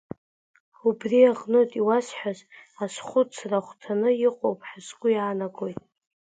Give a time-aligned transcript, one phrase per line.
[0.87, 2.39] Убри аҟнытә, иуасҳәаз
[2.83, 5.79] азхәыцра ахәҭаны иҟоуп ҳәа сгәы иаанагоит.